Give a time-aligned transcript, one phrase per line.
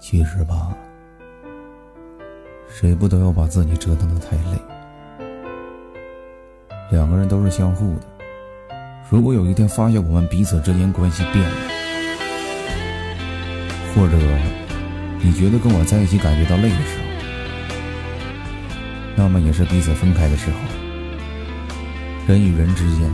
[0.00, 0.74] 其实吧，
[2.66, 4.58] 谁不都要把自己折腾的太累？
[6.90, 8.06] 两个人都是相互的。
[9.10, 11.54] 如果有一天发现我们彼此之间关系变了，
[13.94, 14.16] 或者
[15.22, 17.04] 你觉得跟我在一起感觉到累的时候，
[19.16, 20.56] 那么也是彼此分开的时候。
[22.26, 23.10] 人与人之间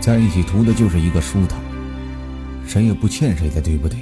[0.00, 1.60] 在一起图的就是一个舒坦，
[2.66, 3.96] 谁也不欠谁的，对不对？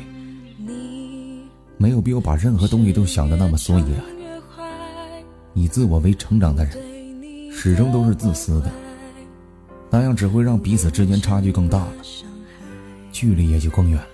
[1.81, 4.05] 没有必要把任何东西都想的那么所以然。
[5.55, 6.75] 以自我为成长的人，
[7.51, 8.71] 始终都是自私的，
[9.89, 11.93] 那样只会让彼此之间差距更大了，
[13.11, 14.07] 距离也就更远了。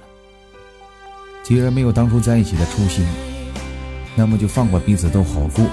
[1.42, 3.04] 既然没有当初在一起的初心，
[4.14, 5.64] 那么就放过彼此都好过。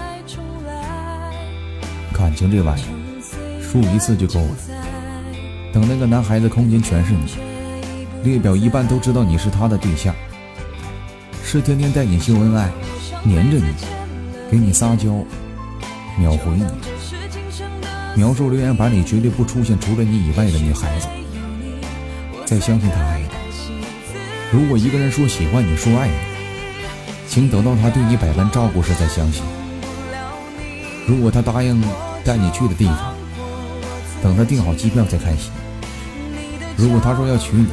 [2.11, 4.57] 感情这玩意儿，输一次就够了。
[5.71, 7.35] 等那个男孩子空间全是你，
[8.23, 10.16] 列表一半都知道你是他的对象。
[11.53, 12.67] 是天天带你秀恩爱，
[13.21, 13.75] 黏着你，
[14.49, 15.23] 给你撒娇，
[16.17, 16.65] 秒回你，
[18.15, 21.07] 描述留言板里绝对不出现除了你以外的女孩子。
[22.43, 23.27] 再相信他爱你。
[24.51, 26.15] 如果一个人说喜欢你，说爱你，
[27.27, 29.43] 请等到他对你百般照顾时再相信。
[31.05, 31.79] 如果他答应
[32.25, 33.13] 带你去的地方，
[34.23, 35.51] 等他订好机票再开心。
[36.75, 37.67] 如果他说要娶你，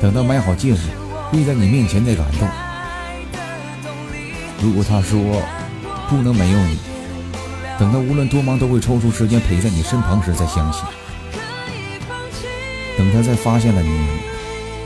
[0.00, 0.84] 等他买好戒指，
[1.30, 2.48] 跪在你面前再感动。
[4.64, 5.20] 如果他说
[6.08, 6.78] 不能没有你，
[7.78, 10.82] 等他无论多忙都会抽出时间陪在你身旁时再相信。
[12.96, 14.06] 等他在发现了你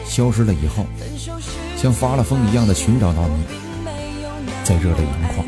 [0.05, 0.85] 消失了以后，
[1.77, 3.45] 像发了疯一样的寻找到你，
[4.65, 5.47] 再热泪盈眶。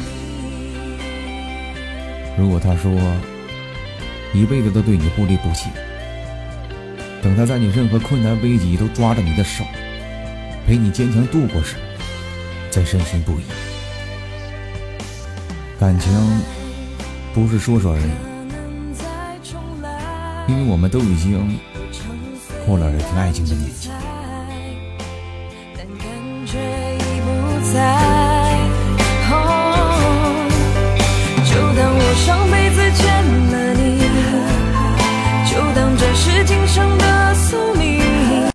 [2.38, 2.92] 如果他说
[4.32, 5.70] 一辈子都对你不离不弃，
[7.20, 9.64] 等他在你任何困难危急都抓着你的手，
[10.68, 11.74] 陪你坚强度过时，
[12.70, 13.42] 再深信不疑。
[15.80, 16.12] 感情
[17.32, 18.02] 不是说说而已，
[20.52, 21.58] 因为我们都已经
[22.66, 23.88] 过了耳听爱情的年纪。